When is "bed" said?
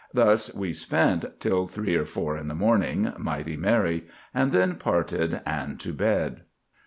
5.93-6.41